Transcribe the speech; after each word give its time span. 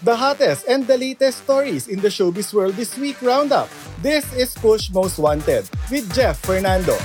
The 0.00 0.16
hottest 0.16 0.64
and 0.64 0.88
the 0.88 0.96
latest 0.96 1.44
stories 1.44 1.84
in 1.84 2.00
the 2.00 2.08
showbiz 2.08 2.56
world 2.56 2.72
this 2.72 2.96
week 2.96 3.20
roundup. 3.20 3.68
This 4.00 4.24
is 4.32 4.56
Push 4.56 4.88
Most 4.96 5.20
Wanted 5.20 5.68
with 5.92 6.08
Jeff 6.16 6.40
Fernando. 6.40 6.96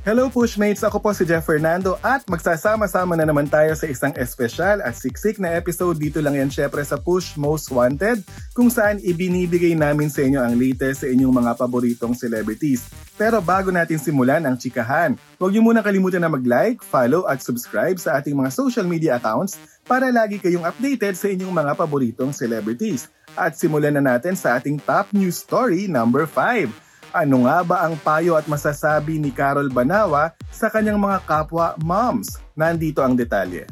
Hello 0.00 0.32
Pushmates! 0.32 0.80
Ako 0.80 0.96
po 0.96 1.12
si 1.12 1.28
Jeff 1.28 1.44
Fernando 1.44 2.00
at 2.00 2.24
magsasama-sama 2.24 3.20
na 3.20 3.28
naman 3.28 3.52
tayo 3.52 3.76
sa 3.76 3.84
isang 3.84 4.16
espesyal 4.16 4.80
at 4.80 4.96
siksik 4.96 5.36
na 5.36 5.52
episode 5.52 6.00
dito 6.00 6.24
lang 6.24 6.40
yan 6.40 6.48
syempre 6.48 6.80
sa 6.88 6.96
Push 6.96 7.36
Most 7.36 7.68
Wanted 7.68 8.24
kung 8.56 8.72
saan 8.72 8.96
ibinibigay 8.96 9.76
namin 9.76 10.08
sa 10.08 10.24
inyo 10.24 10.40
ang 10.40 10.56
latest 10.56 11.04
sa 11.04 11.08
inyong 11.12 11.36
mga 11.36 11.52
paboritong 11.52 12.16
celebrities. 12.16 12.88
Pero 13.20 13.44
bago 13.44 13.68
natin 13.68 14.00
simulan 14.00 14.40
ang 14.48 14.56
chikahan, 14.56 15.20
huwag 15.36 15.52
niyo 15.52 15.60
muna 15.60 15.84
kalimutan 15.84 16.24
na 16.24 16.32
mag-like, 16.32 16.80
follow 16.80 17.28
at 17.28 17.44
subscribe 17.44 18.00
sa 18.00 18.16
ating 18.16 18.32
mga 18.32 18.56
social 18.56 18.88
media 18.88 19.20
accounts 19.20 19.60
para 19.90 20.14
lagi 20.14 20.38
kayong 20.38 20.62
updated 20.62 21.18
sa 21.18 21.26
inyong 21.26 21.50
mga 21.50 21.72
paboritong 21.74 22.30
celebrities. 22.30 23.10
At 23.34 23.58
simulan 23.58 23.98
na 23.98 24.14
natin 24.14 24.38
sa 24.38 24.54
ating 24.54 24.78
top 24.78 25.10
news 25.10 25.42
story 25.42 25.90
number 25.90 26.30
5 26.30 26.90
ano 27.10 27.42
nga 27.46 27.58
ba 27.66 27.76
ang 27.82 27.98
payo 27.98 28.38
at 28.38 28.46
masasabi 28.46 29.18
ni 29.18 29.34
Carol 29.34 29.66
Banawa 29.66 30.30
sa 30.54 30.70
kanyang 30.70 31.02
mga 31.02 31.26
kapwa 31.26 31.74
moms? 31.82 32.38
Nandito 32.54 33.02
ang 33.02 33.18
detalye. 33.18 33.66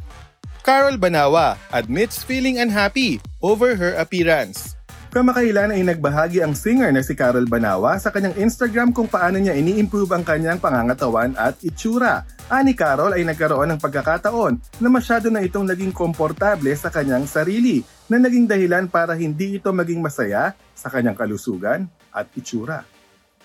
Carol 0.66 0.98
Banawa 0.98 1.54
admits 1.70 2.26
feeling 2.26 2.58
unhappy 2.58 3.22
over 3.38 3.78
her 3.78 3.94
appearance. 3.94 4.74
Kamakailan 5.08 5.72
ay 5.72 5.86
nagbahagi 5.86 6.44
ang 6.44 6.52
singer 6.52 6.92
na 6.92 7.00
si 7.00 7.16
Carol 7.16 7.48
Banawa 7.48 7.96
sa 7.96 8.12
kanyang 8.12 8.36
Instagram 8.36 8.92
kung 8.92 9.08
paano 9.08 9.40
niya 9.40 9.56
ini-improve 9.56 10.12
ang 10.12 10.26
kanyang 10.26 10.60
pangangatawan 10.60 11.32
at 11.38 11.56
itsura. 11.64 12.28
Ani 12.48 12.72
Carol 12.72 13.12
ay 13.12 13.28
nagkaroon 13.28 13.76
ng 13.76 13.80
pagkakataon 13.80 14.56
na 14.80 14.88
masyado 14.88 15.28
na 15.28 15.44
itong 15.44 15.68
naging 15.68 15.92
komportable 15.92 16.72
sa 16.72 16.88
kanyang 16.88 17.28
sarili 17.28 17.84
na 18.08 18.16
naging 18.16 18.48
dahilan 18.48 18.88
para 18.88 19.12
hindi 19.12 19.60
ito 19.60 19.68
maging 19.68 20.00
masaya 20.00 20.56
sa 20.72 20.88
kanyang 20.88 21.12
kalusugan 21.12 21.84
at 22.08 22.24
itsura. 22.32 22.88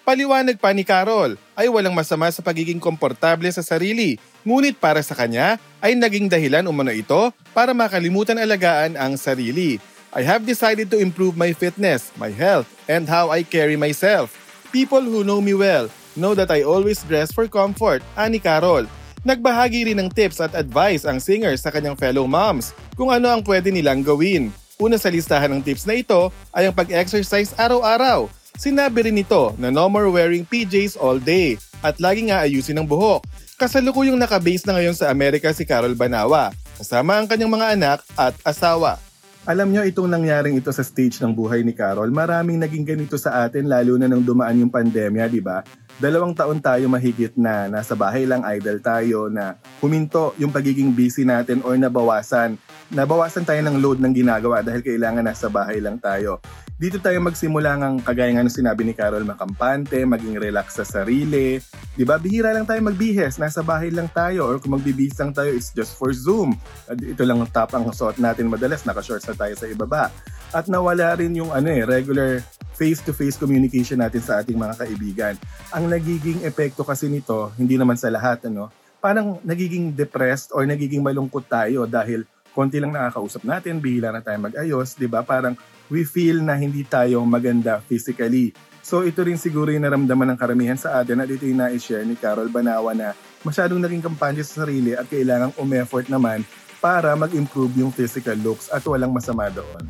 Paliwanag 0.08 0.56
pa 0.56 0.72
ni 0.72 0.88
Carol 0.88 1.36
ay 1.52 1.68
walang 1.68 1.92
masama 1.92 2.31
sa 2.31 2.40
pagiging 2.40 2.80
komportable 2.80 3.52
sa 3.52 3.59
sarili, 3.59 4.16
ngunit 4.48 4.80
para 4.80 5.04
sa 5.04 5.20
kanya 5.20 5.59
ay 5.84 6.00
naging 6.00 6.31
dahilan 6.31 6.64
umano 6.64 6.96
ito 6.96 7.36
para 7.52 7.76
makalimutan 7.76 8.40
alagaan 8.40 8.96
ang 8.96 9.20
sarili. 9.20 9.84
I 10.16 10.24
have 10.24 10.48
decided 10.48 10.88
to 10.96 11.00
improve 11.04 11.36
my 11.36 11.52
fitness, 11.52 12.16
my 12.16 12.31
health, 12.31 12.72
and 12.88 13.12
how 13.12 13.36
I 13.36 13.44
carry 13.44 13.76
myself. 13.76 14.31
People 14.72 15.04
who 15.04 15.28
know 15.28 15.44
me 15.44 15.52
well 15.52 15.92
know 16.17 16.33
that 16.33 16.50
I 16.53 16.66
always 16.66 17.02
dress 17.06 17.33
for 17.33 17.45
comfort, 17.50 18.02
ani 18.17 18.38
Carol. 18.38 18.89
Nagbahagi 19.23 19.88
rin 19.92 20.00
ng 20.03 20.11
tips 20.11 20.44
at 20.44 20.52
advice 20.58 21.08
ang 21.08 21.22
singer 21.22 21.56
sa 21.56 21.72
kanyang 21.72 21.95
fellow 21.95 22.28
moms 22.28 22.75
kung 23.00 23.08
ano 23.09 23.31
ang 23.31 23.42
pwede 23.45 23.72
nilang 23.72 24.03
gawin. 24.03 24.52
Una 24.78 25.00
sa 25.00 25.08
listahan 25.08 25.53
ng 25.53 25.61
tips 25.64 25.88
na 25.88 25.95
ito 25.95 26.28
ay 26.52 26.67
ang 26.67 26.75
pag-exercise 26.75 27.56
araw-araw 27.56 28.28
Sinabi 28.53 29.09
rin 29.09 29.17
nito 29.17 29.58
na 29.58 29.73
no 29.73 29.89
more 29.89 30.14
wearing 30.14 30.45
PJs 30.45 31.02
all 31.02 31.17
day 31.17 31.58
at 31.81 31.97
lagi 31.97 32.30
nga 32.30 32.45
ayusin 32.45 32.78
ang 32.78 32.86
buhok. 32.86 33.25
Kasalukuyang 33.58 34.17
nakabase 34.17 34.61
na 34.69 34.78
ngayon 34.78 34.94
sa 34.94 35.09
Amerika 35.09 35.50
si 35.50 35.66
Carol 35.66 35.97
Banawa, 35.97 36.53
kasama 36.78 37.17
ang 37.17 37.25
kanyang 37.25 37.50
mga 37.50 37.67
anak 37.73 38.00
at 38.14 38.38
asawa. 38.45 39.02
Alam 39.44 39.76
nyo, 39.76 39.84
itong 39.84 40.08
nangyaring 40.08 40.56
ito 40.56 40.72
sa 40.72 40.88
stage 40.88 41.20
ng 41.20 41.36
buhay 41.36 41.68
ni 41.68 41.76
Carol, 41.76 42.08
maraming 42.16 42.64
naging 42.64 42.88
ganito 42.88 43.20
sa 43.20 43.44
atin 43.44 43.68
lalo 43.68 44.00
na 44.00 44.08
nung 44.08 44.24
dumaan 44.24 44.56
yung 44.56 44.72
pandemya, 44.72 45.28
di 45.28 45.44
ba? 45.44 45.60
Dalawang 46.00 46.32
taon 46.32 46.64
tayo 46.64 46.88
mahigit 46.88 47.36
na 47.36 47.68
nasa 47.68 47.92
bahay 47.92 48.24
lang 48.24 48.40
idle 48.48 48.80
tayo 48.80 49.28
na 49.28 49.59
huminto 49.84 50.32
yung 50.40 50.48
pagiging 50.48 50.96
busy 50.96 51.28
natin 51.28 51.59
or 51.68 51.76
nabawasan. 51.76 52.56
Nabawasan 52.88 53.44
tayo 53.44 53.59
ng 53.68 53.84
load 53.84 54.00
ng 54.00 54.16
ginagawa 54.16 54.64
dahil 54.64 54.80
kailangan 54.80 55.28
nasa 55.28 55.52
bahay 55.52 55.84
lang 55.84 56.00
tayo 56.00 56.40
dito 56.73 56.97
tayo 56.97 57.22
magsimula 57.22 57.78
ng 57.78 58.01
kagaya 58.01 58.34
nga 58.34 58.44
ng 58.44 58.51
sinabi 58.51 58.81
ni 58.81 58.94
Carol 58.97 59.23
makampante, 59.23 60.01
maging 60.03 60.41
relax 60.41 60.81
sa 60.81 60.85
sarili. 60.85 61.61
'Di 61.94 62.03
ba? 62.03 62.17
Bihira 62.17 62.50
lang 62.50 62.66
tayo 62.66 62.81
magbihes, 62.81 63.38
nasa 63.38 63.61
bahay 63.61 63.94
lang 63.94 64.09
tayo 64.09 64.50
or 64.50 64.57
kung 64.57 64.75
magbibihis 64.75 65.16
lang 65.22 65.31
tayo 65.31 65.53
is 65.53 65.69
just 65.72 65.94
for 65.94 66.09
Zoom. 66.11 66.57
Ito 66.89 67.22
lang 67.23 67.45
ang 67.45 67.51
top 67.53 67.78
ang 67.78 67.85
suot 67.94 68.17
natin 68.17 68.50
madalas, 68.50 68.84
naka-shorts 68.89 69.29
na 69.29 69.38
tayo 69.38 69.53
sa 69.53 69.69
ibaba. 69.69 70.09
At 70.50 70.66
nawala 70.66 71.13
rin 71.17 71.38
yung 71.38 71.53
ano 71.53 71.69
eh, 71.69 71.85
regular 71.85 72.41
face-to-face 72.73 73.38
communication 73.38 74.01
natin 74.01 74.22
sa 74.25 74.41
ating 74.41 74.57
mga 74.57 74.75
kaibigan. 74.81 75.34
Ang 75.69 75.94
nagiging 75.94 76.41
epekto 76.41 76.81
kasi 76.81 77.05
nito, 77.05 77.53
hindi 77.53 77.78
naman 77.78 78.01
sa 78.01 78.09
lahat 78.09 78.50
ano, 78.50 78.73
parang 78.97 79.38
nagiging 79.45 79.94
depressed 79.94 80.50
or 80.55 80.66
nagiging 80.66 81.05
malungkot 81.05 81.45
tayo 81.45 81.85
dahil 81.85 82.25
konti 82.53 82.78
lang 82.78 82.94
nakakausap 82.94 83.44
natin, 83.44 83.81
bihila 83.81 84.14
na 84.14 84.22
tayo 84.22 84.38
mag-ayos, 84.40 84.96
'di 84.96 85.09
ba? 85.09 85.25
Parang 85.25 85.58
we 85.90 86.06
feel 86.08 86.40
na 86.40 86.56
hindi 86.56 86.86
tayo 86.86 87.25
maganda 87.25 87.81
physically. 87.84 88.53
So 88.86 89.03
ito 89.03 89.24
rin 89.25 89.40
siguro 89.40 89.74
yung 89.74 89.84
naramdaman 89.84 90.34
ng 90.34 90.40
karamihan 90.40 90.80
sa 90.80 91.02
atin 91.02 91.24
at 91.24 91.30
ito 91.31 91.44
yung 91.47 91.59
na-share 91.59 92.03
ni 92.03 92.19
Carol 92.19 92.52
Banawa 92.52 92.91
na 92.91 93.16
masyadong 93.41 93.80
naging 93.80 94.03
kampanya 94.03 94.44
sa 94.44 94.64
sarili 94.64 94.94
at 94.94 95.08
kailangang 95.08 95.56
umeffort 95.59 96.08
naman 96.08 96.44
para 96.84 97.16
mag-improve 97.16 97.80
yung 97.80 97.96
physical 97.96 98.36
looks 98.44 98.68
at 98.68 98.84
walang 98.84 99.16
masama 99.16 99.47
doon. 99.47 99.88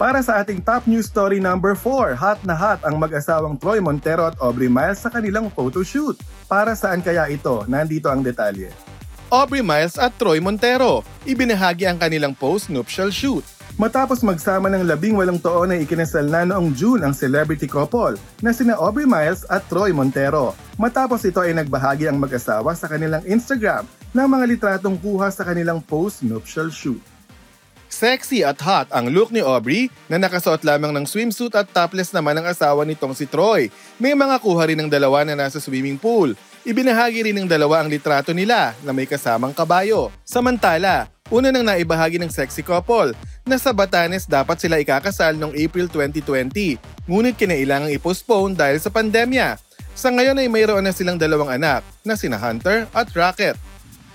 Para 0.00 0.24
sa 0.24 0.40
ating 0.40 0.64
top 0.64 0.88
news 0.88 1.12
story 1.12 1.40
number 1.44 1.76
4, 1.76 2.16
hot 2.16 2.40
na 2.48 2.56
hot 2.56 2.80
ang 2.88 2.96
mag-asawang 2.96 3.60
Troy 3.60 3.84
Montero 3.84 4.32
at 4.32 4.36
Aubrey 4.40 4.68
Miles 4.68 5.00
sa 5.00 5.12
kanilang 5.12 5.52
photoshoot. 5.52 6.16
Para 6.48 6.72
saan 6.72 7.04
kaya 7.04 7.28
ito? 7.28 7.68
Nandito 7.68 8.08
ang 8.08 8.24
detalye. 8.24 8.89
Aubrey 9.30 9.62
Miles 9.62 9.94
at 9.94 10.10
Troy 10.18 10.42
Montero, 10.42 11.06
ibinahagi 11.22 11.86
ang 11.86 12.02
kanilang 12.02 12.34
post-nuptial 12.34 13.14
shoot. 13.14 13.46
Matapos 13.78 14.26
magsama 14.26 14.66
ng 14.66 14.82
labing 14.82 15.14
walong 15.14 15.38
taon 15.38 15.70
ay 15.70 15.86
ikinasal 15.86 16.26
na 16.26 16.42
noong 16.42 16.74
June 16.74 16.98
ang 17.06 17.14
celebrity 17.14 17.70
couple 17.70 18.18
na 18.42 18.50
sina 18.50 18.74
Aubrey 18.74 19.06
Miles 19.06 19.46
at 19.46 19.62
Troy 19.70 19.94
Montero. 19.94 20.58
Matapos 20.74 21.22
ito 21.22 21.38
ay 21.38 21.54
nagbahagi 21.54 22.10
ang 22.10 22.18
mag-asawa 22.18 22.74
sa 22.74 22.90
kanilang 22.90 23.22
Instagram 23.22 23.86
ng 24.10 24.26
mga 24.26 24.44
litratong 24.50 24.98
kuha 24.98 25.30
sa 25.30 25.46
kanilang 25.46 25.78
post-nuptial 25.78 26.66
shoot. 26.74 26.98
Sexy 27.86 28.42
at 28.42 28.58
hot 28.58 28.90
ang 28.90 29.14
look 29.14 29.30
ni 29.30 29.42
Aubrey 29.42 29.90
na 30.10 30.18
nakasuot 30.18 30.66
lamang 30.66 30.90
ng 30.90 31.06
swimsuit 31.06 31.54
at 31.54 31.70
topless 31.70 32.10
naman 32.10 32.34
ang 32.34 32.50
asawa 32.50 32.82
nitong 32.82 33.14
si 33.14 33.30
Troy. 33.30 33.70
May 33.98 34.18
mga 34.18 34.42
kuha 34.42 34.66
rin 34.66 34.78
ng 34.78 34.90
dalawa 34.90 35.22
na 35.22 35.38
nasa 35.38 35.62
swimming 35.62 35.98
pool. 35.98 36.34
Ibinahagi 36.60 37.24
rin 37.24 37.36
ng 37.40 37.48
dalawa 37.48 37.80
ang 37.80 37.88
litrato 37.88 38.36
nila 38.36 38.76
na 38.84 38.92
may 38.92 39.08
kasamang 39.08 39.56
kabayo. 39.56 40.12
Samantala, 40.28 41.08
Una 41.30 41.54
nang 41.54 41.62
naibahagi 41.62 42.18
ng 42.18 42.26
sexy 42.26 42.58
couple 42.58 43.14
na 43.46 43.54
sa 43.54 43.70
Batanes 43.70 44.26
dapat 44.26 44.58
sila 44.58 44.82
ikakasal 44.82 45.38
noong 45.38 45.54
April 45.54 45.86
2020 45.86 47.06
ngunit 47.06 47.38
kinailangang 47.38 47.94
i-postpone 47.94 48.58
dahil 48.58 48.82
sa 48.82 48.90
pandemya. 48.90 49.54
Sa 49.94 50.10
ngayon 50.10 50.42
ay 50.42 50.50
mayroon 50.50 50.82
na 50.82 50.90
silang 50.90 51.14
dalawang 51.14 51.54
anak 51.54 51.86
na 52.02 52.18
sina 52.18 52.34
Hunter 52.34 52.90
at 52.90 53.14
Rocket. 53.14 53.54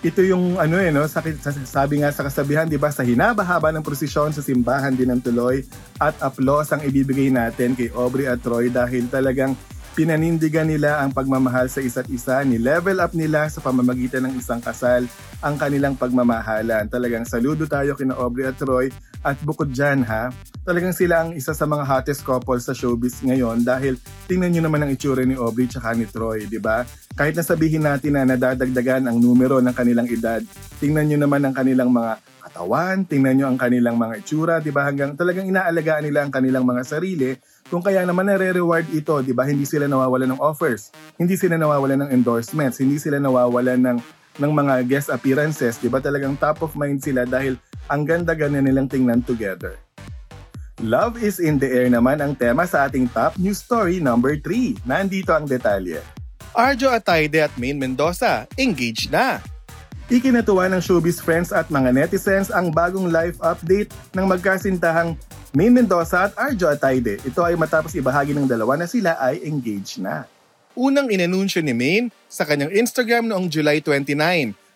Ito 0.04 0.28
yung 0.28 0.60
ano 0.60 0.76
eh, 0.76 0.92
no? 0.92 1.08
sabi 1.08 2.04
nga 2.04 2.12
sa 2.12 2.28
kasabihan, 2.28 2.68
di 2.68 2.76
ba, 2.76 2.92
sa 2.92 3.08
hinabahaba 3.08 3.72
ng 3.72 3.82
prosesyon 3.82 4.36
sa 4.36 4.44
simbahan 4.44 4.92
din 4.92 5.08
ng 5.08 5.24
tuloy 5.24 5.64
at 6.04 6.20
applause 6.20 6.68
ang 6.76 6.84
ibibigay 6.84 7.32
natin 7.32 7.80
kay 7.80 7.96
Aubrey 7.96 8.28
at 8.28 8.44
Troy 8.44 8.68
dahil 8.68 9.08
talagang 9.08 9.56
Pinanindigan 9.96 10.68
nila 10.68 11.00
ang 11.00 11.16
pagmamahal 11.16 11.72
sa 11.72 11.80
isa't 11.80 12.12
isa, 12.12 12.44
ni-level 12.44 13.00
up 13.00 13.16
nila 13.16 13.48
sa 13.48 13.64
pamamagitan 13.64 14.28
ng 14.28 14.36
isang 14.36 14.60
kasal 14.60 15.08
ang 15.40 15.56
kanilang 15.56 15.96
pagmamahalan. 15.96 16.92
Talagang 16.92 17.24
saludo 17.24 17.64
tayo 17.64 17.96
kina 17.96 18.12
Aubrey 18.20 18.44
at 18.44 18.60
Troy 18.60 18.92
at 19.24 19.40
bukod 19.48 19.72
dyan 19.72 20.04
ha, 20.04 20.36
talagang 20.68 20.92
sila 20.92 21.24
ang 21.24 21.32
isa 21.32 21.56
sa 21.56 21.64
mga 21.64 21.88
hottest 21.88 22.28
couple 22.28 22.60
sa 22.60 22.76
showbiz 22.76 23.24
ngayon 23.24 23.64
dahil 23.64 23.96
tingnan 24.28 24.60
nyo 24.60 24.62
naman 24.68 24.84
ang 24.84 24.92
itsura 24.92 25.24
ni 25.24 25.40
Aubrey 25.40 25.72
tsaka 25.72 25.96
ni 25.96 26.04
Troy, 26.12 26.44
di 26.44 26.60
ba? 26.60 26.84
Kahit 27.16 27.40
na 27.40 27.48
sabihin 27.48 27.88
natin 27.88 28.20
na 28.20 28.28
nadadagdagan 28.28 29.08
ang 29.08 29.16
numero 29.16 29.64
ng 29.64 29.72
kanilang 29.72 30.12
edad, 30.12 30.44
tingnan 30.84 31.08
nyo 31.08 31.24
naman 31.24 31.40
ang 31.48 31.56
kanilang 31.56 31.88
mga 31.88 32.20
katawan, 32.44 33.08
tingnan 33.08 33.36
nyo 33.40 33.46
ang 33.48 33.56
kanilang 33.56 33.96
mga 33.96 34.20
itsura, 34.20 34.60
di 34.60 34.76
ba? 34.76 34.92
Hanggang 34.92 35.16
talagang 35.16 35.48
inaalagaan 35.48 36.04
nila 36.04 36.28
ang 36.28 36.36
kanilang 36.36 36.68
mga 36.68 36.84
sarili 36.84 37.32
kung 37.66 37.82
kaya 37.82 38.06
naman 38.06 38.30
nare-reward 38.30 38.86
ito, 38.94 39.18
di 39.26 39.34
ba, 39.34 39.42
hindi 39.50 39.66
sila 39.66 39.90
nawawalan 39.90 40.38
ng 40.38 40.42
offers, 40.42 40.94
hindi 41.18 41.34
sila 41.34 41.58
nawawalan 41.58 42.06
ng 42.06 42.10
endorsements, 42.14 42.78
hindi 42.78 43.02
sila 43.02 43.18
nawawalan 43.18 43.82
ng, 43.82 43.98
ng 44.38 44.52
mga 44.54 44.86
guest 44.86 45.10
appearances, 45.10 45.82
di 45.82 45.90
ba, 45.90 45.98
talagang 45.98 46.38
top 46.38 46.62
of 46.62 46.78
mind 46.78 47.02
sila 47.02 47.26
dahil 47.26 47.58
ang 47.90 48.06
ganda-ganda 48.06 48.62
nilang 48.62 48.86
tingnan 48.86 49.26
together. 49.26 49.82
Love 50.84 51.18
is 51.18 51.42
in 51.42 51.58
the 51.58 51.66
air 51.66 51.90
naman 51.90 52.22
ang 52.22 52.38
tema 52.38 52.70
sa 52.70 52.86
ating 52.86 53.10
top 53.10 53.34
news 53.42 53.64
story 53.64 53.98
number 53.98 54.38
3. 54.38 54.86
Nandito 54.86 55.32
ang 55.34 55.48
detalye. 55.48 56.04
Arjo 56.54 56.92
Atayde 56.92 57.50
at 57.50 57.54
Main 57.58 57.82
Mendoza, 57.82 58.46
engaged 58.60 59.10
na! 59.10 59.42
Ikinatuwa 60.06 60.70
ng 60.70 60.84
showbiz 60.86 61.18
friends 61.18 61.50
at 61.50 61.66
mga 61.74 61.90
netizens 61.90 62.54
ang 62.54 62.70
bagong 62.70 63.10
live 63.10 63.42
update 63.42 63.90
ng 64.14 64.30
magkasintahang 64.30 65.18
Main 65.56 65.72
Mendoza 65.72 66.28
at 66.28 66.36
Arjo 66.36 66.68
Atayde. 66.68 67.16
Ito 67.24 67.40
ay 67.40 67.56
matapos 67.56 67.96
ibahagi 67.96 68.36
ng 68.36 68.44
dalawa 68.44 68.76
na 68.76 68.92
sila 68.92 69.16
ay 69.16 69.40
engaged 69.48 70.04
na. 70.04 70.28
Unang 70.76 71.08
inanunsyo 71.08 71.64
ni 71.64 71.72
Main 71.72 72.12
sa 72.28 72.44
kanyang 72.44 72.76
Instagram 72.76 73.32
noong 73.32 73.48
July 73.48 73.80
29 73.80 74.20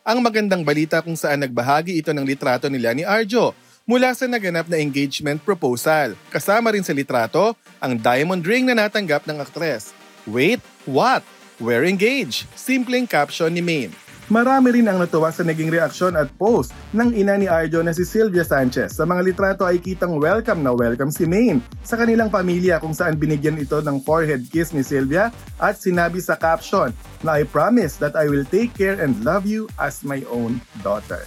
ang 0.08 0.20
magandang 0.24 0.64
balita 0.64 1.04
kung 1.04 1.20
saan 1.20 1.44
nagbahagi 1.44 2.00
ito 2.00 2.16
ng 2.16 2.24
litrato 2.24 2.72
nila 2.72 2.96
ni 2.96 3.04
Arjo 3.04 3.52
mula 3.84 4.16
sa 4.16 4.24
naganap 4.32 4.72
na 4.72 4.80
engagement 4.80 5.44
proposal. 5.44 6.16
Kasama 6.32 6.72
rin 6.72 6.88
sa 6.88 6.96
litrato 6.96 7.60
ang 7.84 8.00
diamond 8.00 8.48
ring 8.48 8.64
na 8.64 8.88
natanggap 8.88 9.28
ng 9.28 9.36
aktres. 9.44 9.92
Wait, 10.24 10.64
what? 10.88 11.28
We're 11.60 11.84
engaged. 11.84 12.48
Simpleng 12.56 13.04
caption 13.04 13.52
ni 13.52 13.60
Maine. 13.60 13.92
Marami 14.30 14.78
rin 14.78 14.86
ang 14.86 15.02
natuwa 15.02 15.34
sa 15.34 15.42
naging 15.42 15.74
reaksyon 15.74 16.14
at 16.14 16.30
post 16.38 16.70
ng 16.94 17.18
ina 17.18 17.34
ni 17.34 17.50
Arjo 17.50 17.82
na 17.82 17.90
si 17.90 18.06
Sylvia 18.06 18.46
Sanchez. 18.46 18.94
Sa 18.94 19.02
mga 19.02 19.26
litrato 19.26 19.66
ay 19.66 19.82
kitang 19.82 20.22
welcome 20.22 20.62
na 20.62 20.70
welcome 20.70 21.10
si 21.10 21.26
Maine 21.26 21.58
sa 21.82 21.98
kanilang 21.98 22.30
pamilya 22.30 22.78
kung 22.78 22.94
saan 22.94 23.18
binigyan 23.18 23.58
ito 23.58 23.82
ng 23.82 23.98
forehead 24.06 24.46
kiss 24.54 24.70
ni 24.70 24.86
Sylvia 24.86 25.34
at 25.58 25.82
sinabi 25.82 26.22
sa 26.22 26.38
caption 26.38 26.94
na 27.26 27.42
I 27.42 27.44
promise 27.50 27.98
that 27.98 28.14
I 28.14 28.30
will 28.30 28.46
take 28.46 28.78
care 28.78 29.02
and 29.02 29.18
love 29.26 29.50
you 29.50 29.66
as 29.82 30.06
my 30.06 30.22
own 30.30 30.62
daughter. 30.86 31.26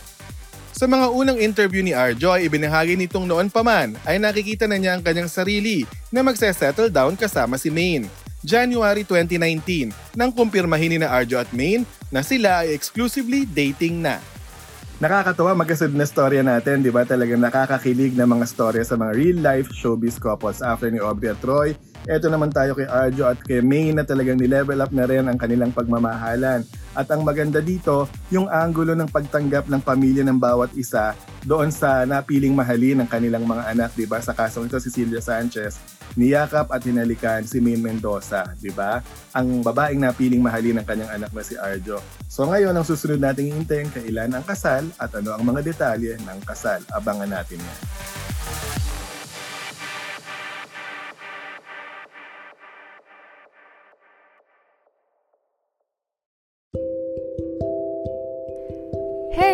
Sa 0.70 0.87
mga 0.87 1.10
unang 1.10 1.43
interview 1.43 1.82
ni 1.82 1.90
Arjo 1.90 2.31
ay 2.31 2.46
ibinahagi 2.46 2.94
nitong 2.94 3.26
noon 3.26 3.50
pa 3.50 3.66
man 3.66 3.98
ay 4.06 4.22
nakikita 4.22 4.70
na 4.70 4.78
niya 4.78 4.94
ang 4.94 5.02
kanyang 5.02 5.26
sarili 5.26 5.90
na 6.14 6.22
magse-settle 6.22 6.87
down 6.87 7.19
kasama 7.19 7.58
si 7.58 7.66
Maine. 7.66 8.21
January 8.42 9.06
2019 9.06 10.18
nang 10.18 10.34
kumpirmahin 10.34 10.94
ni 10.94 10.98
na 10.98 11.14
Arjo 11.14 11.38
at 11.38 11.50
Maine 11.54 11.86
na 12.10 12.26
sila 12.26 12.66
ay 12.66 12.74
exclusively 12.74 13.46
dating 13.46 14.02
na. 14.02 14.18
Nakakatawa 14.98 15.58
magkasad 15.58 15.90
na 15.94 16.06
storya 16.06 16.46
natin, 16.46 16.82
di 16.82 16.90
ba? 16.90 17.02
Talagang 17.02 17.42
nakakakilig 17.42 18.14
na 18.14 18.22
mga 18.22 18.46
storya 18.46 18.84
sa 18.86 18.94
mga 18.94 19.12
real-life 19.18 19.70
showbiz 19.74 20.18
couples 20.18 20.62
after 20.62 20.90
ni 20.90 21.02
Aubrey 21.02 21.34
at 21.34 21.42
Troy 21.42 21.74
Eto 22.02 22.26
naman 22.26 22.50
tayo 22.50 22.74
kay 22.74 22.90
Arjo 22.90 23.30
at 23.30 23.38
kay 23.46 23.62
May 23.62 23.94
na 23.94 24.02
talagang 24.02 24.34
nilevel 24.34 24.82
up 24.82 24.90
na 24.90 25.06
rin 25.06 25.22
ang 25.30 25.38
kanilang 25.38 25.70
pagmamahalan. 25.70 26.66
At 26.98 27.06
ang 27.14 27.22
maganda 27.22 27.62
dito, 27.62 28.10
yung 28.34 28.50
angulo 28.50 28.98
ng 28.98 29.06
pagtanggap 29.06 29.70
ng 29.70 29.78
pamilya 29.78 30.26
ng 30.26 30.34
bawat 30.34 30.74
isa 30.74 31.14
doon 31.46 31.70
sa 31.70 32.02
napiling 32.02 32.58
mahalin 32.58 33.06
ng 33.06 33.08
kanilang 33.08 33.46
mga 33.46 33.70
anak, 33.70 33.90
'di 33.94 34.10
ba? 34.10 34.18
Sa 34.18 34.34
kasong 34.34 34.66
ito 34.66 34.82
si 34.82 34.90
Celia 34.90 35.22
Sanchez, 35.22 35.78
niyakap 36.14 36.69
at 36.70 36.82
hinalikan 36.84 37.43
si 37.44 37.58
Maine 37.58 37.81
Mendoza, 37.81 38.52
'di 38.58 38.72
ba? 38.72 39.02
Ang 39.34 39.60
babaeng 39.64 40.00
napiling 40.00 40.43
mahalin 40.43 40.81
ng 40.81 40.87
kanyang 40.87 41.12
anak 41.22 41.31
na 41.32 41.43
si 41.43 41.54
Arjo. 41.58 41.99
So 42.28 42.46
ngayon 42.46 42.76
ang 42.76 42.87
susunod 42.87 43.20
nating 43.20 43.52
hintayin 43.52 43.90
kailan 43.90 44.32
ang 44.32 44.44
kasal 44.44 44.87
at 44.96 45.10
ano 45.12 45.34
ang 45.34 45.44
mga 45.44 45.60
detalye 45.66 46.14
ng 46.20 46.38
kasal. 46.46 46.81
Abangan 46.93 47.28
natin 47.28 47.60
'yan. 47.60 48.21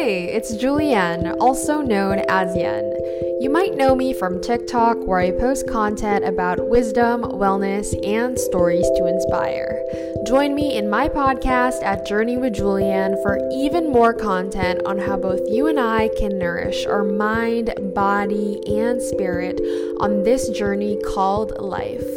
It's 0.08 0.56
Julianne, 0.56 1.36
also 1.38 1.82
known 1.82 2.20
as 2.28 2.56
Yen. 2.56 2.94
You 3.40 3.50
might 3.50 3.76
know 3.76 3.94
me 3.94 4.14
from 4.14 4.40
TikTok, 4.40 4.96
where 5.06 5.20
I 5.20 5.32
post 5.32 5.68
content 5.68 6.24
about 6.24 6.70
wisdom, 6.70 7.22
wellness, 7.22 7.94
and 8.06 8.38
stories 8.38 8.88
to 8.96 9.06
inspire. 9.06 9.78
Join 10.26 10.54
me 10.54 10.76
in 10.76 10.88
my 10.88 11.08
podcast 11.08 11.82
at 11.82 12.06
Journey 12.06 12.38
with 12.38 12.54
Julianne 12.54 13.22
for 13.22 13.38
even 13.52 13.92
more 13.92 14.14
content 14.14 14.80
on 14.86 14.98
how 14.98 15.16
both 15.16 15.40
you 15.46 15.66
and 15.66 15.78
I 15.78 16.08
can 16.18 16.38
nourish 16.38 16.86
our 16.86 17.04
mind, 17.04 17.74
body, 17.94 18.60
and 18.66 19.02
spirit 19.02 19.60
on 20.00 20.22
this 20.22 20.48
journey 20.48 20.98
called 21.04 21.52
life. 21.60 22.08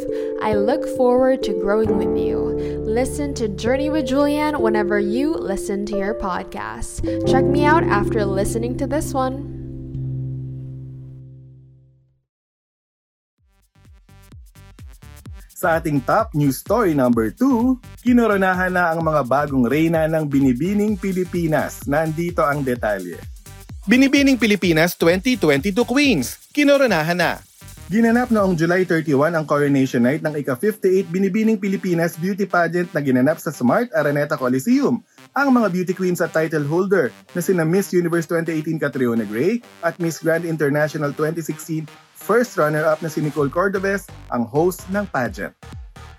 I 0.42 0.54
look 0.54 0.88
forward 0.98 1.44
to 1.44 1.60
growing 1.60 1.98
with 1.98 2.18
you. 2.18 2.51
Listen 2.92 3.32
to 3.40 3.48
Journey 3.48 3.88
with 3.88 4.04
Julianne 4.04 4.60
whenever 4.60 5.00
you 5.00 5.32
listen 5.32 5.88
to 5.88 5.96
your 5.96 6.12
podcast. 6.12 7.00
Check 7.24 7.48
me 7.48 7.64
out 7.64 7.88
after 7.88 8.28
listening 8.28 8.76
to 8.76 8.86
this 8.86 9.16
one. 9.16 9.48
Sa 15.56 15.80
ating 15.80 16.04
top 16.04 16.36
news 16.36 16.60
story 16.60 16.92
number 16.92 17.32
2, 17.32 18.04
kinoronahan 18.04 18.76
na 18.76 18.92
ang 18.92 19.00
mga 19.00 19.24
bagong 19.24 19.72
reyna 19.72 20.12
ng 20.12 20.28
Binibining 20.28 21.00
Pilipinas. 21.00 21.88
Nandito 21.88 22.44
ang 22.44 22.60
detalye. 22.60 23.16
Binibining 23.88 24.36
Pilipinas 24.36 25.00
2022 25.00 25.88
Queens, 25.88 26.44
kinoronahan 26.52 27.16
na. 27.16 27.51
Ginanap 27.92 28.32
noong 28.32 28.56
July 28.56 28.88
31 28.88 29.36
ang 29.36 29.44
coronation 29.44 30.00
night 30.00 30.24
ng 30.24 30.32
ika-58 30.40 31.12
Binibining 31.12 31.60
Pilipinas 31.60 32.16
beauty 32.16 32.48
pageant 32.48 32.88
na 32.96 33.04
ginanap 33.04 33.36
sa 33.36 33.52
Smart 33.52 33.92
Araneta 33.92 34.40
Coliseum. 34.40 35.04
Ang 35.36 35.48
mga 35.52 35.68
beauty 35.68 35.92
queens 35.92 36.24
at 36.24 36.32
title 36.32 36.64
holder 36.64 37.12
na 37.36 37.44
sina 37.44 37.68
Miss 37.68 37.92
Universe 37.92 38.32
2018 38.32 38.80
Catriona 38.80 39.28
Gray 39.28 39.60
at 39.84 40.00
Miss 40.00 40.24
Grand 40.24 40.48
International 40.48 41.12
2016 41.12 41.84
first 42.16 42.56
runner-up 42.56 43.04
na 43.04 43.12
si 43.12 43.20
Nicole 43.20 43.52
Cordobes 43.52 44.08
ang 44.32 44.48
host 44.48 44.88
ng 44.88 45.04
pageant. 45.12 45.52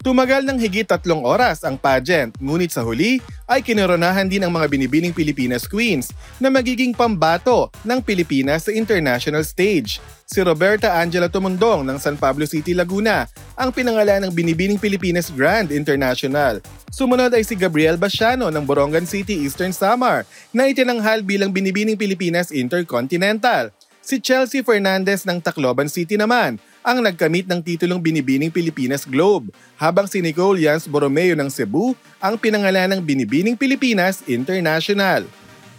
Tumagal 0.02 0.43
ng 0.43 0.58
higit 0.58 0.82
tatlong 0.82 1.22
oras 1.22 1.62
ang 1.62 1.78
pageant, 1.78 2.34
ngunit 2.43 2.75
sa 2.75 2.82
huli 2.82 3.22
ay 3.46 3.62
kinoronahan 3.62 4.26
din 4.26 4.43
ang 4.43 4.50
mga 4.50 4.66
binibining 4.66 5.14
Pilipinas 5.14 5.62
Queens 5.62 6.10
na 6.43 6.50
magiging 6.50 6.90
pambato 6.90 7.70
ng 7.87 8.02
Pilipinas 8.02 8.66
sa 8.66 8.75
international 8.75 9.46
stage. 9.46 10.02
Si 10.26 10.43
Roberta 10.43 10.99
Angela 10.99 11.31
Tumundong 11.31 11.87
ng 11.87 12.02
San 12.02 12.19
Pablo 12.19 12.50
City, 12.50 12.75
Laguna 12.75 13.31
ang 13.54 13.70
pinangalan 13.70 14.26
ng 14.26 14.32
Binibining 14.34 14.82
Pilipinas 14.82 15.31
Grand 15.31 15.70
International. 15.70 16.58
Sumunod 16.90 17.31
ay 17.31 17.46
si 17.46 17.55
Gabriel 17.55 17.94
Basiano 17.94 18.50
ng 18.50 18.64
Borongan 18.66 19.06
City, 19.06 19.46
Eastern 19.46 19.70
Samar 19.70 20.26
na 20.50 20.66
itinanghal 20.66 21.22
bilang 21.22 21.55
Binibining 21.55 21.94
Pilipinas 21.94 22.50
Intercontinental. 22.50 23.70
Si 24.02 24.19
Chelsea 24.19 24.66
Fernandez 24.66 25.22
ng 25.22 25.38
Tacloban 25.38 25.87
City 25.87 26.19
naman 26.19 26.58
ang 26.82 26.99
nagkamit 26.99 27.46
ng 27.46 27.62
titulong 27.62 28.02
Binibining 28.02 28.50
Pilipinas 28.50 29.06
Globe, 29.06 29.54
habang 29.78 30.10
si 30.10 30.19
Nicole 30.19 30.58
Jans 30.58 30.90
Borromeo 30.90 31.38
ng 31.38 31.46
Cebu 31.46 31.94
ang 32.19 32.34
pinangalan 32.34 32.99
ng 32.99 33.00
Binibining 33.00 33.54
Pilipinas 33.54 34.26
International. 34.26 35.22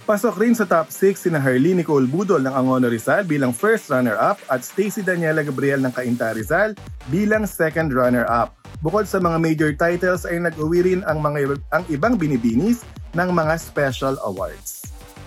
Pasok 0.08 0.40
rin 0.40 0.56
sa 0.56 0.64
top 0.64 0.88
6 0.88 1.28
sina 1.28 1.40
Harley 1.40 1.76
Nicole 1.76 2.08
Budol 2.08 2.48
ng 2.48 2.56
Angono 2.56 2.88
Rizal 2.88 3.28
bilang 3.28 3.52
first 3.52 3.92
runner-up 3.92 4.40
at 4.48 4.64
Stacy 4.64 5.04
Daniela 5.04 5.44
Gabriel 5.44 5.84
ng 5.84 5.92
Cainta 5.92 6.32
Rizal 6.32 6.80
bilang 7.12 7.44
second 7.44 7.92
runner-up. 7.92 8.56
Bukod 8.80 9.04
sa 9.04 9.20
mga 9.20 9.36
major 9.40 9.72
titles 9.76 10.24
ay 10.24 10.40
nag-uwi 10.40 10.80
rin 10.80 11.02
ang, 11.12 11.20
mga, 11.20 11.60
ang 11.76 11.84
ibang 11.92 12.16
binibinis 12.16 12.88
ng 13.16 13.36
mga 13.36 13.60
special 13.60 14.16
awards. 14.24 14.83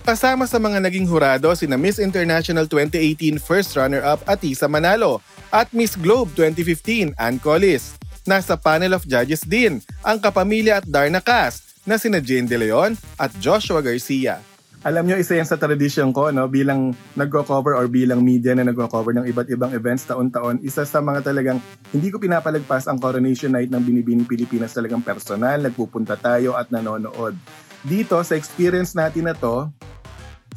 Kasama 0.07 0.47
sa 0.47 0.55
mga 0.55 0.79
naging 0.79 1.03
hurado 1.03 1.51
sina 1.51 1.75
Miss 1.75 1.99
International 1.99 2.63
2018 2.63 3.43
first 3.43 3.75
runner-up 3.75 4.23
Atisa 4.23 4.63
Manalo 4.71 5.19
at 5.51 5.67
Miss 5.75 5.99
Globe 5.99 6.31
2015 6.31 7.11
Ann 7.19 7.35
Collis. 7.43 7.99
Nasa 8.23 8.55
panel 8.55 8.95
of 8.95 9.03
judges 9.03 9.43
din 9.43 9.83
ang 10.07 10.15
kapamilya 10.23 10.79
at 10.79 10.87
Darna 10.87 11.19
Cast 11.19 11.83
na 11.83 11.99
sina 11.99 12.23
Jane 12.23 12.47
De 12.47 12.55
Leon 12.55 12.95
at 13.19 13.35
Joshua 13.43 13.83
Garcia. 13.83 14.39
Alam 14.87 15.11
nyo, 15.11 15.19
isa 15.19 15.35
yan 15.35 15.43
sa 15.43 15.59
tradisyon 15.59 16.15
ko, 16.15 16.31
no? 16.31 16.47
bilang 16.47 16.95
nagko-cover 17.19 17.75
or 17.75 17.91
bilang 17.91 18.23
media 18.23 18.55
na 18.55 18.63
nagko-cover 18.63 19.11
ng 19.11 19.27
iba't 19.27 19.51
ibang 19.51 19.75
events 19.75 20.07
taon-taon, 20.07 20.63
isa 20.63 20.87
sa 20.87 21.03
mga 21.03 21.19
talagang 21.27 21.59
hindi 21.91 22.07
ko 22.07 22.15
pinapalagpas 22.15 22.87
ang 22.87 22.95
coronation 22.95 23.51
night 23.51 23.67
ng 23.67 23.83
Binibining 23.83 24.23
Pilipinas 24.23 24.71
talagang 24.71 25.03
personal, 25.03 25.59
nagpupunta 25.67 26.15
tayo 26.15 26.55
at 26.55 26.71
nanonood. 26.71 27.35
Dito, 27.83 28.15
sa 28.23 28.39
experience 28.39 28.95
natin 28.95 29.27
na 29.27 29.35
to, 29.35 29.67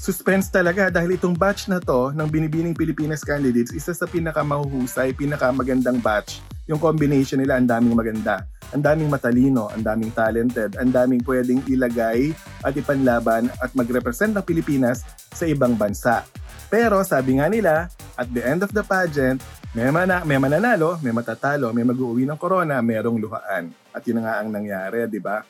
suspense 0.01 0.49
talaga 0.49 0.89
dahil 0.89 1.21
itong 1.21 1.37
batch 1.37 1.69
na 1.69 1.77
to 1.77 2.09
ng 2.17 2.25
Binibining 2.33 2.73
Pilipinas 2.73 3.21
candidates, 3.21 3.77
isa 3.77 3.93
sa 3.93 4.09
pinakamahuhusay, 4.09 5.13
pinakamagandang 5.13 6.01
batch. 6.01 6.41
Yung 6.65 6.81
combination 6.81 7.37
nila, 7.37 7.61
ang 7.61 7.69
daming 7.69 7.93
maganda 7.93 8.49
ang 8.71 8.83
daming 8.83 9.11
matalino, 9.11 9.67
ang 9.71 9.83
daming 9.83 10.15
talented, 10.15 10.79
ang 10.79 10.91
daming 10.95 11.23
pwedeng 11.27 11.63
ilagay 11.67 12.31
at 12.63 12.73
ipanlaban 12.79 13.51
at 13.59 13.71
magrepresent 13.75 14.35
ng 14.35 14.45
Pilipinas 14.47 15.03
sa 15.35 15.45
ibang 15.47 15.75
bansa. 15.75 16.23
Pero 16.71 17.03
sabi 17.03 17.43
nga 17.43 17.51
nila, 17.51 17.91
at 18.15 18.31
the 18.31 18.43
end 18.47 18.63
of 18.63 18.71
the 18.71 18.87
pageant, 18.87 19.43
may, 19.75 19.91
mana, 19.91 20.23
may 20.23 20.39
mananalo, 20.39 20.99
may 21.03 21.11
matatalo, 21.11 21.75
may 21.75 21.83
mag-uwi 21.83 22.27
ng 22.27 22.39
corona, 22.39 22.79
merong 22.79 23.19
luhaan. 23.19 23.75
At 23.91 24.07
yun 24.07 24.23
nga 24.23 24.39
ang 24.39 24.55
nangyari, 24.55 25.03
di 25.11 25.19
ba? 25.19 25.43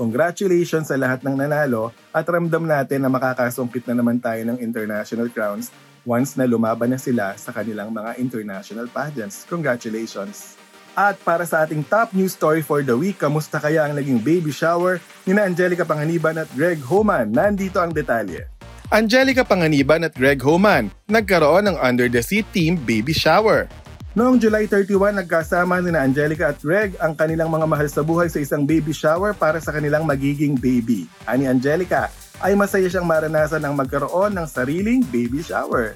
Congratulations 0.00 0.88
sa 0.88 0.96
lahat 0.96 1.20
ng 1.20 1.36
nanalo 1.36 1.92
at 2.08 2.24
ramdam 2.24 2.64
natin 2.64 3.04
na 3.04 3.12
makakasumpit 3.12 3.84
na 3.84 4.00
naman 4.00 4.16
tayo 4.16 4.40
ng 4.48 4.56
international 4.56 5.28
crowns 5.28 5.68
once 6.08 6.40
na 6.40 6.48
lumaban 6.48 6.88
na 6.88 6.96
sila 6.96 7.36
sa 7.36 7.52
kanilang 7.52 7.92
mga 7.92 8.16
international 8.16 8.88
pageants. 8.88 9.44
Congratulations! 9.44 10.56
At 10.96 11.20
para 11.20 11.44
sa 11.44 11.68
ating 11.68 11.84
top 11.84 12.16
news 12.16 12.32
story 12.32 12.64
for 12.64 12.80
the 12.80 12.96
week, 12.96 13.20
kamusta 13.20 13.60
kaya 13.60 13.84
ang 13.84 13.92
naging 13.92 14.24
baby 14.24 14.48
shower 14.48 15.04
ni 15.28 15.36
na 15.36 15.44
Angelica 15.44 15.84
Panganiban 15.84 16.40
at 16.40 16.48
Greg 16.56 16.80
Homan? 16.80 17.28
Nandito 17.28 17.76
ang 17.76 17.92
detalye. 17.92 18.48
Angelica 18.88 19.44
Panganiban 19.44 20.00
at 20.08 20.16
Greg 20.16 20.40
Homan 20.40 20.88
nagkaroon 21.12 21.68
ng 21.68 21.76
Under 21.76 22.08
the 22.08 22.24
Sea 22.24 22.40
Team 22.56 22.80
Baby 22.88 23.12
Shower. 23.12 23.68
Noong 24.10 24.42
July 24.42 24.66
31, 24.66 25.22
nagkasama 25.22 25.78
ni 25.78 25.94
na 25.94 26.02
Angelica 26.02 26.50
at 26.50 26.58
Greg 26.58 26.98
ang 26.98 27.14
kanilang 27.14 27.46
mga 27.46 27.62
mahal 27.62 27.86
sa 27.86 28.02
buhay 28.02 28.26
sa 28.26 28.42
isang 28.42 28.66
baby 28.66 28.90
shower 28.90 29.30
para 29.30 29.62
sa 29.62 29.70
kanilang 29.70 30.02
magiging 30.02 30.58
baby. 30.58 31.06
Ani 31.30 31.46
Angelica, 31.46 32.10
ay 32.42 32.58
masaya 32.58 32.90
siyang 32.90 33.06
maranasan 33.06 33.62
ang 33.62 33.78
magkaroon 33.78 34.34
ng 34.34 34.46
sariling 34.50 35.06
baby 35.14 35.46
shower. 35.46 35.94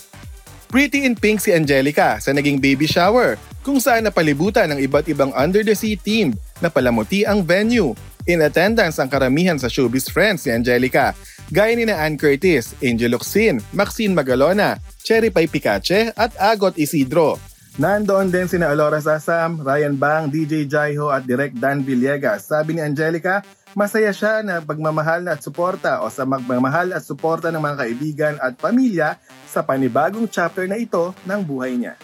Pretty 0.71 1.03
in 1.03 1.19
pink 1.19 1.43
si 1.43 1.51
Angelica 1.51 2.23
sa 2.23 2.31
naging 2.31 2.63
baby 2.63 2.87
shower 2.87 3.35
kung 3.67 3.83
saan 3.83 4.07
napalibutan 4.07 4.71
ng 4.71 4.79
iba't 4.87 5.11
ibang 5.11 5.35
under 5.35 5.67
the 5.67 5.75
sea 5.75 5.99
team 5.99 6.39
na 6.63 6.71
palamuti 6.71 7.27
ang 7.27 7.43
venue. 7.43 7.99
In 8.31 8.47
attendance 8.47 9.03
ang 9.03 9.11
karamihan 9.11 9.59
sa 9.59 9.67
showbiz 9.67 10.07
friends 10.07 10.47
ni 10.47 10.55
Angelica, 10.55 11.19
gaya 11.51 11.75
ni 11.75 11.83
na 11.83 11.99
Ann 11.99 12.15
Curtis, 12.15 12.79
Angel 12.79 13.11
Locsin, 13.11 13.59
Maxine 13.75 14.15
Magalona, 14.15 14.79
Cherry 15.03 15.35
Pie 15.35 15.51
Picache 15.51 16.15
at 16.15 16.31
Agot 16.39 16.79
Isidro. 16.79 17.54
Nandoon 17.75 18.31
din 18.31 18.47
sina 18.47 18.71
Alora 18.71 19.03
Sasam, 19.03 19.59
Ryan 19.59 19.99
Bang, 19.99 20.31
DJ 20.31 20.71
Jaiho 20.71 21.11
at 21.11 21.27
Direk 21.27 21.59
Dan 21.59 21.83
Villegas. 21.83 22.47
Sabi 22.47 22.79
ni 22.79 22.81
Angelica, 22.87 23.43
masaya 23.75 24.15
siya 24.15 24.47
na 24.47 24.63
pagmamahal 24.63 25.27
at 25.27 25.43
suporta 25.43 25.99
o 25.99 26.07
sa 26.07 26.23
magmamahal 26.23 26.95
at 26.95 27.03
suporta 27.03 27.51
ng 27.51 27.59
mga 27.59 27.77
kaibigan 27.83 28.35
at 28.39 28.55
pamilya 28.55 29.19
sa 29.51 29.67
panibagong 29.67 30.31
chapter 30.31 30.71
na 30.71 30.79
ito 30.79 31.19
ng 31.27 31.41
buhay 31.43 31.75
niya. 31.75 31.99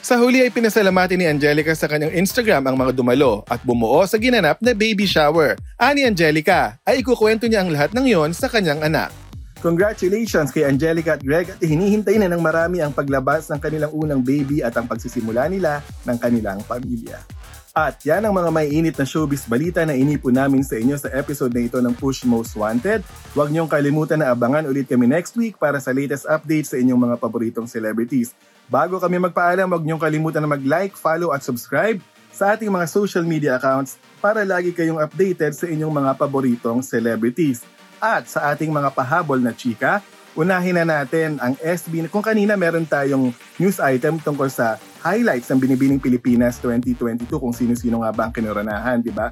Sa 0.00 0.16
huli 0.16 0.40
ay 0.40 0.48
pinasalamati 0.48 1.20
ni 1.20 1.28
Angelica 1.28 1.76
sa 1.76 1.92
kanyang 1.92 2.16
Instagram 2.16 2.72
ang 2.72 2.76
mga 2.80 2.96
dumalo 2.96 3.44
at 3.52 3.60
bumuo 3.60 4.00
sa 4.08 4.16
ginanap 4.16 4.64
na 4.64 4.72
baby 4.72 5.04
shower. 5.04 5.60
Ani 5.76 6.08
Angelica 6.08 6.80
ay 6.88 7.04
ikukwento 7.04 7.44
niya 7.44 7.60
ang 7.60 7.68
lahat 7.68 7.92
ng 7.92 8.08
yon 8.08 8.32
sa 8.32 8.48
kanyang 8.48 8.80
anak. 8.80 9.21
Congratulations 9.62 10.50
kay 10.50 10.66
Angelica 10.66 11.14
at 11.14 11.22
Greg 11.22 11.46
at 11.54 11.62
hinihintay 11.62 12.18
na 12.18 12.26
ng 12.26 12.42
marami 12.42 12.82
ang 12.82 12.90
paglabas 12.90 13.46
ng 13.46 13.62
kanilang 13.62 13.94
unang 13.94 14.18
baby 14.18 14.58
at 14.58 14.74
ang 14.74 14.90
pagsisimula 14.90 15.46
nila 15.46 15.78
ng 16.02 16.18
kanilang 16.18 16.58
pamilya. 16.66 17.22
At 17.70 18.02
yan 18.02 18.26
ang 18.26 18.34
mga 18.34 18.50
may 18.50 18.66
init 18.74 18.98
na 18.98 19.06
showbiz 19.06 19.46
balita 19.46 19.86
na 19.86 19.94
inipo 19.94 20.34
namin 20.34 20.66
sa 20.66 20.74
inyo 20.82 20.98
sa 20.98 21.14
episode 21.14 21.54
na 21.54 21.62
ito 21.62 21.78
ng 21.78 21.94
Push 21.94 22.26
Most 22.26 22.58
Wanted. 22.58 23.06
Huwag 23.38 23.54
niyong 23.54 23.70
kalimutan 23.70 24.18
na 24.18 24.34
abangan 24.34 24.66
ulit 24.66 24.90
kami 24.90 25.06
next 25.06 25.38
week 25.38 25.54
para 25.54 25.78
sa 25.78 25.94
latest 25.94 26.26
updates 26.26 26.74
sa 26.74 26.82
inyong 26.82 26.98
mga 26.98 27.16
paboritong 27.22 27.70
celebrities. 27.70 28.34
Bago 28.66 28.98
kami 28.98 29.22
magpaalam, 29.22 29.70
huwag 29.70 29.86
niyong 29.86 30.02
kalimutan 30.02 30.42
na 30.42 30.50
mag-like, 30.50 30.98
follow 30.98 31.30
at 31.30 31.46
subscribe 31.46 32.02
sa 32.34 32.58
ating 32.58 32.66
mga 32.66 32.90
social 32.90 33.22
media 33.22 33.62
accounts 33.62 33.94
para 34.18 34.42
lagi 34.42 34.74
kayong 34.74 34.98
updated 34.98 35.54
sa 35.54 35.70
inyong 35.70 35.94
mga 36.02 36.18
paboritong 36.18 36.82
celebrities. 36.82 37.62
At 38.02 38.26
sa 38.26 38.50
ating 38.50 38.74
mga 38.74 38.90
pahabol 38.98 39.38
na 39.38 39.54
chika, 39.54 40.02
unahin 40.34 40.74
na 40.74 40.82
natin 40.82 41.38
ang 41.38 41.54
SB. 41.62 42.10
Kung 42.10 42.18
kanina 42.18 42.58
meron 42.58 42.82
tayong 42.82 43.30
news 43.62 43.78
item 43.78 44.18
tungkol 44.18 44.50
sa 44.50 44.74
highlights 45.06 45.46
ng 45.54 45.62
Binibining 45.62 46.02
Pilipinas 46.02 46.58
2022 46.58 47.30
kung 47.30 47.54
sino-sino 47.54 48.02
nga 48.02 48.10
ba 48.10 48.26
ang 48.26 48.34
kinuranahan, 48.34 48.98
di 48.98 49.14
ba? 49.14 49.30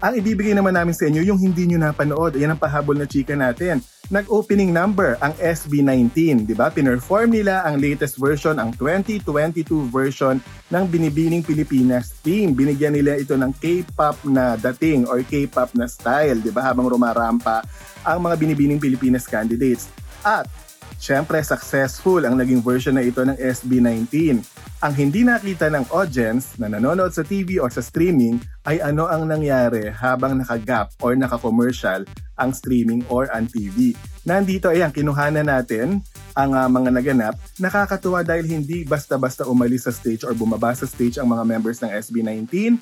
Ang 0.00 0.16
ibibigay 0.16 0.56
naman 0.56 0.72
namin 0.72 0.96
sa 0.96 1.04
inyo 1.12 1.20
yung 1.28 1.36
hindi 1.36 1.68
nyo 1.68 1.76
napanood. 1.76 2.32
Yan 2.40 2.56
ang 2.56 2.60
pahabol 2.60 2.96
na 2.96 3.04
chika 3.04 3.36
natin. 3.36 3.84
Nag-opening 4.08 4.72
number 4.72 5.20
ang 5.20 5.36
SB19, 5.36 6.48
di 6.48 6.56
ba? 6.56 6.72
Pinerform 6.72 7.36
nila 7.36 7.68
ang 7.68 7.76
latest 7.76 8.16
version, 8.16 8.56
ang 8.56 8.72
2022 8.80 9.60
version 9.92 10.40
ng 10.72 10.84
Binibining 10.88 11.44
Pilipinas 11.44 12.16
team. 12.24 12.56
Binigyan 12.56 12.96
nila 12.96 13.20
ito 13.20 13.36
ng 13.36 13.52
K-pop 13.60 14.16
na 14.24 14.56
dating 14.56 15.04
or 15.04 15.20
K-pop 15.20 15.76
na 15.76 15.84
style, 15.84 16.40
di 16.40 16.48
ba? 16.48 16.64
Habang 16.64 16.88
rumarampa 16.88 17.60
ang 18.00 18.24
mga 18.24 18.40
Binibining 18.40 18.80
Pilipinas 18.80 19.28
candidates. 19.28 19.92
At 20.24 20.48
Siyempre, 21.00 21.40
successful 21.40 22.28
ang 22.28 22.36
naging 22.36 22.60
version 22.60 22.92
na 22.92 23.00
ito 23.00 23.24
ng 23.24 23.32
SB19. 23.40 24.36
Ang 24.84 24.92
hindi 24.92 25.24
nakita 25.24 25.72
ng 25.72 25.88
audience 25.96 26.60
na 26.60 26.68
nanonood 26.68 27.08
sa 27.16 27.24
TV 27.24 27.56
o 27.56 27.64
sa 27.72 27.80
streaming 27.80 28.36
ay 28.68 28.84
ano 28.84 29.08
ang 29.08 29.24
nangyari 29.24 29.88
habang 29.88 30.36
nakagap 30.36 30.92
or 31.00 31.16
naka-commercial 31.16 32.04
ang 32.36 32.52
streaming 32.52 33.00
or 33.08 33.32
ang 33.32 33.48
TV. 33.48 33.96
Nandito, 34.28 34.68
ayan, 34.68 34.92
kinuhanan 34.92 35.48
natin 35.48 36.04
ang 36.36 36.52
uh, 36.52 36.68
mga 36.68 36.92
naganap. 36.92 37.34
Nakakatuwa 37.56 38.20
dahil 38.20 38.44
hindi 38.44 38.84
basta-basta 38.84 39.48
umalis 39.48 39.88
sa 39.88 39.92
stage 39.96 40.28
or 40.28 40.36
bumaba 40.36 40.76
sa 40.76 40.84
stage 40.84 41.16
ang 41.16 41.32
mga 41.32 41.48
members 41.48 41.80
ng 41.80 41.88
SB19 41.96 42.76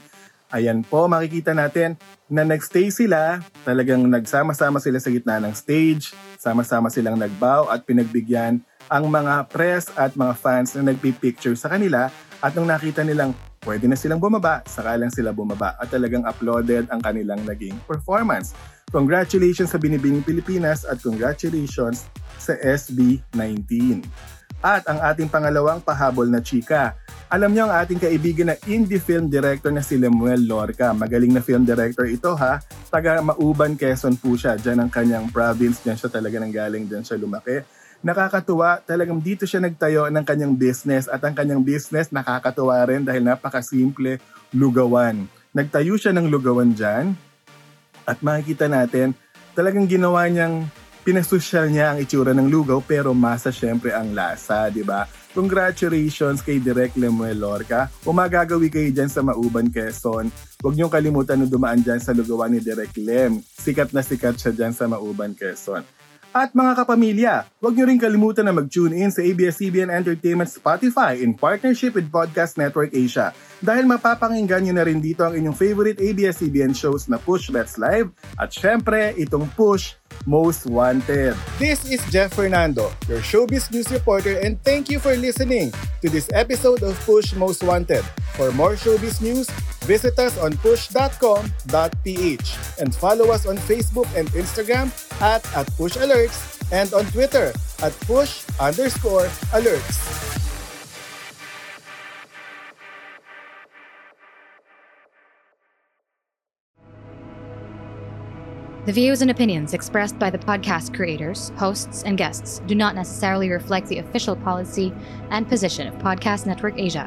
Ayan 0.48 0.80
po, 0.80 1.04
makikita 1.12 1.52
natin 1.52 2.00
na 2.24 2.40
nagstay 2.40 2.88
sila, 2.88 3.44
talagang 3.68 4.00
nagsama-sama 4.08 4.80
sila 4.80 4.96
sa 4.96 5.12
gitna 5.12 5.36
ng 5.44 5.52
stage, 5.52 6.16
sama-sama 6.40 6.88
silang 6.88 7.20
nagbow 7.20 7.68
at 7.68 7.84
pinagbigyan 7.84 8.64
ang 8.88 9.04
mga 9.12 9.44
press 9.52 9.92
at 9.92 10.16
mga 10.16 10.32
fans 10.40 10.72
na 10.72 10.88
nagpipicture 10.88 11.52
sa 11.52 11.68
kanila 11.68 12.08
at 12.40 12.56
nung 12.56 12.64
nakita 12.64 13.04
nilang 13.04 13.36
pwede 13.68 13.84
na 13.84 13.96
silang 14.00 14.16
bumaba, 14.16 14.64
saka 14.64 14.96
lang 14.96 15.12
sila 15.12 15.36
bumaba 15.36 15.76
at 15.76 15.92
talagang 15.92 16.24
uploaded 16.24 16.88
ang 16.88 17.04
kanilang 17.04 17.44
naging 17.44 17.76
performance. 17.84 18.56
Congratulations 18.88 19.68
sa 19.68 19.76
Binibining 19.76 20.24
Pilipinas 20.24 20.88
at 20.88 20.96
congratulations 21.04 22.08
sa 22.40 22.56
SB19. 22.56 24.00
At 24.58 24.82
ang 24.90 24.98
ating 24.98 25.30
pangalawang 25.30 25.78
pahabol 25.78 26.26
na 26.26 26.42
chika, 26.42 26.98
alam 27.30 27.54
niyo 27.54 27.70
ang 27.70 27.78
ating 27.78 28.02
kaibigan 28.02 28.50
na 28.50 28.56
indie 28.66 28.98
film 28.98 29.30
director 29.30 29.70
na 29.70 29.84
si 29.84 29.94
Lemuel 29.94 30.48
Lorca. 30.48 30.90
Magaling 30.90 31.30
na 31.30 31.44
film 31.44 31.62
director 31.62 32.08
ito 32.10 32.34
ha. 32.34 32.58
Taga 32.90 33.22
Mauban, 33.22 33.78
Quezon 33.78 34.18
po 34.18 34.34
siya. 34.34 34.58
Diyan 34.58 34.82
ang 34.82 34.90
kanyang 34.90 35.30
province. 35.30 35.84
Diyan 35.86 35.94
siya 35.94 36.10
talaga 36.10 36.42
nang 36.42 36.50
galing. 36.50 36.90
Diyan 36.90 37.04
siya 37.06 37.20
lumaki. 37.20 37.62
Nakakatuwa. 38.02 38.82
Talagang 38.82 39.22
dito 39.22 39.46
siya 39.46 39.62
nagtayo 39.62 40.10
ng 40.10 40.24
kanyang 40.26 40.56
business. 40.58 41.06
At 41.06 41.22
ang 41.22 41.38
kanyang 41.38 41.62
business 41.62 42.10
nakakatuwa 42.10 42.82
rin 42.88 43.06
dahil 43.06 43.22
napakasimple 43.22 44.18
lugawan. 44.56 45.28
Nagtayo 45.54 45.94
siya 45.94 46.10
ng 46.16 46.26
lugawan 46.26 46.74
dyan. 46.74 47.14
At 48.08 48.24
makikita 48.24 48.66
natin, 48.66 49.12
talagang 49.52 49.84
ginawa 49.84 50.24
niyang 50.26 50.64
pinasosyal 51.08 51.72
niya 51.72 51.96
ang 51.96 52.04
itsura 52.04 52.36
ng 52.36 52.52
lugaw 52.52 52.84
pero 52.84 53.16
masa 53.16 53.48
syempre 53.48 53.96
ang 53.96 54.12
lasa, 54.12 54.68
di 54.68 54.84
ba? 54.84 55.08
Congratulations 55.32 56.44
kay 56.44 56.60
Direk 56.60 57.00
Lemuel 57.00 57.40
Lorca. 57.40 57.88
Umagagawi 58.04 58.68
kayo 58.68 58.92
dyan 58.92 59.08
sa 59.08 59.24
Mauban, 59.24 59.72
Quezon. 59.72 60.28
Huwag 60.60 60.76
niyong 60.76 60.92
kalimutan 60.92 61.40
na 61.40 61.48
dumaan 61.48 61.80
dyan 61.80 61.96
sa 61.96 62.12
lugawan 62.12 62.52
ni 62.52 62.60
Direk 62.60 62.92
Lem. 63.00 63.40
Sikat 63.40 63.96
na 63.96 64.04
sikat 64.04 64.36
siya 64.36 64.52
dyan 64.52 64.76
sa 64.76 64.84
Mauban, 64.84 65.32
Quezon. 65.32 65.80
At 66.38 66.54
mga 66.54 66.86
kapamilya, 66.86 67.50
huwag 67.58 67.74
niyo 67.74 67.90
rin 67.90 67.98
kalimutan 67.98 68.46
na 68.46 68.54
mag-tune 68.54 68.94
in 68.94 69.10
sa 69.10 69.26
ABS-CBN 69.26 69.90
Entertainment 69.90 70.46
Spotify 70.46 71.18
in 71.18 71.34
partnership 71.34 71.98
with 71.98 72.06
Podcast 72.14 72.54
Network 72.54 72.94
Asia 72.94 73.34
dahil 73.58 73.90
mapapakinggan 73.90 74.62
niyo 74.62 74.74
na 74.78 74.86
rin 74.86 75.02
dito 75.02 75.26
ang 75.26 75.34
inyong 75.34 75.58
favorite 75.58 75.98
ABS-CBN 75.98 76.78
shows 76.78 77.10
na 77.10 77.18
Push 77.18 77.50
Bets 77.50 77.74
Live 77.82 78.14
at 78.38 78.54
syempre 78.54 79.18
itong 79.18 79.50
Push 79.58 79.98
Most 80.30 80.70
Wanted. 80.70 81.34
This 81.58 81.82
is 81.90 81.98
Jeff 82.06 82.30
Fernando, 82.38 82.94
your 83.10 83.18
showbiz 83.18 83.66
news 83.74 83.90
reporter 83.90 84.38
and 84.38 84.62
thank 84.62 84.94
you 84.94 85.02
for 85.02 85.18
listening 85.18 85.74
to 85.74 86.06
this 86.06 86.30
episode 86.30 86.86
of 86.86 86.94
Push 87.02 87.34
Most 87.34 87.66
Wanted. 87.66 88.06
For 88.38 88.54
more 88.54 88.78
showbiz 88.78 89.18
news, 89.18 89.50
visit 89.88 90.18
us 90.18 90.36
on 90.38 90.52
push.com.ph 90.58 92.48
and 92.78 92.94
follow 92.94 93.32
us 93.32 93.46
on 93.46 93.56
Facebook 93.56 94.06
and 94.14 94.28
Instagram 94.36 94.92
at, 95.22 95.40
at 95.56 95.66
Push 95.76 95.96
Alerts 95.96 96.58
and 96.70 96.92
on 96.92 97.04
Twitter 97.06 97.52
at 97.82 97.98
push 98.00 98.44
underscore 98.60 99.26
alerts. 99.56 100.18
The 108.84 108.92
views 108.92 109.20
and 109.20 109.30
opinions 109.30 109.74
expressed 109.74 110.18
by 110.18 110.30
the 110.30 110.38
podcast 110.38 110.94
creators, 110.96 111.52
hosts, 111.56 112.04
and 112.04 112.16
guests 112.16 112.60
do 112.66 112.74
not 112.74 112.94
necessarily 112.94 113.50
reflect 113.50 113.86
the 113.88 113.98
official 113.98 114.34
policy 114.34 114.94
and 115.30 115.46
position 115.46 115.86
of 115.86 115.94
Podcast 115.96 116.46
Network 116.46 116.78
Asia, 116.78 117.06